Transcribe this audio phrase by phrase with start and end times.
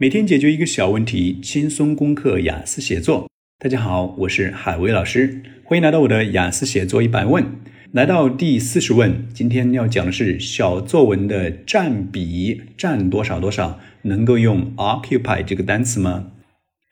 [0.00, 3.28] 每天解决一个小问题，轻松攻克雅思写作。
[3.58, 7.44] 大家好，我是海威老师，欢迎来到我的雅思写作一百问。
[7.90, 16.30] 来到第四十问，今天要讲的是小作文的占比占多少多少，能够用 occupy 这个单词吗？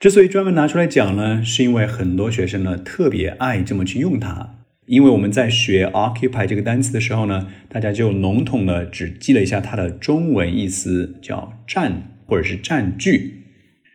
[0.00, 4.56] 之所以专门拿出来讲呢，是因为很多学生呢特别爱这么去用它。
[4.86, 12.15] 因为我们在学 occupy 这个单词的时候呢，大家就笼统的只记了一下它的中文意思，叫占。
[12.26, 13.42] 或者是占据，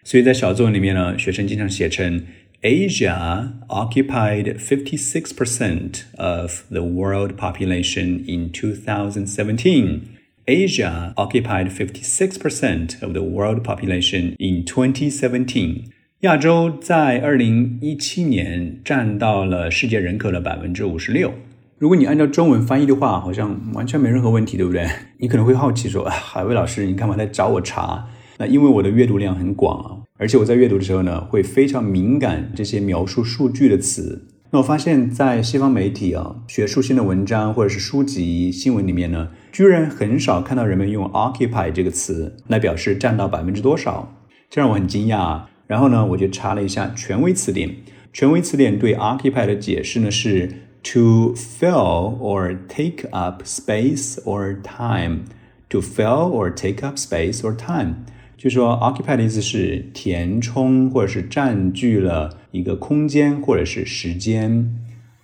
[0.04, 2.24] 所以在小作文里面呢，学生经常写成
[2.62, 10.02] Asia occupied fifty six percent of the world population in two thousand seventeen.
[10.46, 15.86] Asia occupied fifty six percent of the world population in twenty seventeen.
[16.22, 21.34] 亚洲在二零一七年占到了世界人口的百分之五十六。
[21.80, 24.88] 如果你按照中文翻译的话，好像完全没任何问题，对不对？
[25.18, 28.08] 你可能会好奇说：“海威老师，你干嘛来找我查？”
[28.42, 34.30] 那因为我的阅读量很广啊，而且我在阅读的时候呢，会非常敏感这些描述数据的词。
[34.50, 44.12] 那我发现，在西方媒体啊，学术性的文章或者是书籍、新闻里面呢，居然很少看到人们用 occupy 这个词来表示占到百分之多少，
[44.50, 45.42] 这让我很惊讶。
[45.68, 47.70] 然后呢，我就查了一下权威词典，
[48.12, 50.48] 权威词典对 occupy 的解释呢是
[50.82, 57.98] to fill or take up space or time，to fill or take up space or time。
[58.42, 64.76] 就说 occupy 的意思是填充或者是占据了一个空间或者是时间，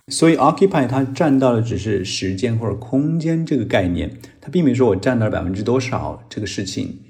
[0.06, 7.00] 所以 occupy 它占到的只是时间或者空间这个概念，它并没说我占到了百分之多少这个事情。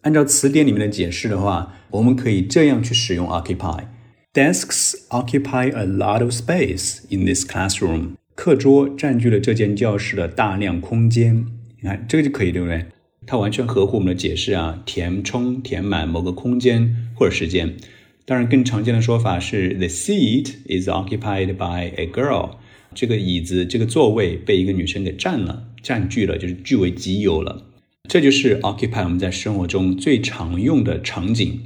[0.00, 8.12] 按照词典里面的解释的话，我们可以这样去使用 occupy：desks occupy a lot of space in this classroom。
[8.34, 11.44] 课桌占据了这间教室的大量空间。
[11.82, 12.86] 你看这个就可以，对不对？
[13.30, 17.76] 它完全合乎我们的解释啊，填充、填满某个空间或者时间。
[18.24, 22.56] 当然，更常见的说法是 the seat is occupied by a girl。
[22.92, 27.66] 这个椅子、这个座位被一个女生给占了、占据了，就是据为己有了。
[28.08, 31.60] 这就是 occupy 我们在生活中最常用的场景。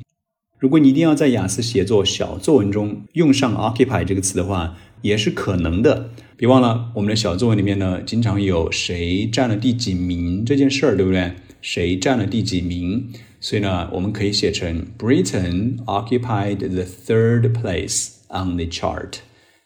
[0.58, 6.10] 如果你一定要在雅思写作小作文中用上 occupy 这个词的话，也是可能的。
[6.36, 11.32] 别忘了，我们的小作文里面呢，经常有谁占了第几名这件事儿，对不对？
[11.63, 13.09] 谁占了第几名？
[13.39, 19.19] 所以呢，我们可以写成 Britain occupied the third place on the chart。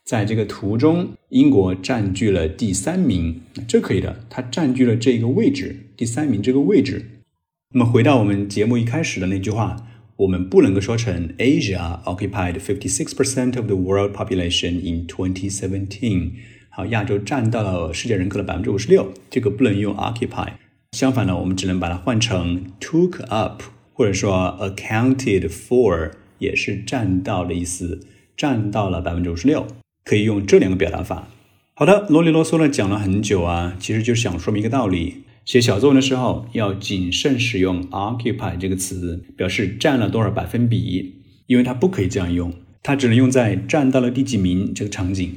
[0.06, 7.24] 在这个图中，英国占据了第三名，这可以的，它占据了这个位置，第三名这个位置。
[7.74, 9.78] 那么回到我们节目一开始的那句话，
[10.18, 16.34] 我们不能够说成 Asia occupied fifty six percent of the world population in twenty seventeen。
[16.70, 20.50] 好，亚洲占到了世界人口的百分之五十六，这个不能用 occupy。
[20.99, 26.11] 相反呢，我们只能把它换成 took up，或者说 accounted for，
[26.41, 28.01] 也是占到的意思，
[28.37, 29.65] 占到了百分之五十六，
[30.05, 31.29] 可以用这两个表达法。
[31.75, 45.33] 好的，啰里啰嗦的讲了很久啊，其实就是想说明一个道理：写小作文的时候要谨慎使用 occupy 这个词，表示占了多少百分比，因为它不可以这样用，它只能用在占到了第几名这个场景。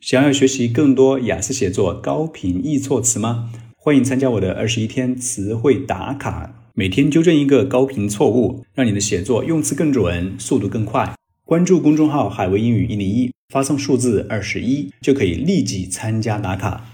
[0.00, 3.52] 想要学习更多雅思写作高频易错词吗？
[3.84, 11.14] 欢迎参加我的二十一天词汇打卡，每天纠正一个高频错误，让你的写作用词更准，速度更快。
[11.44, 16.93] 关注公众号“海威英语一零一”，发送数字二十一就可以立即参加打卡。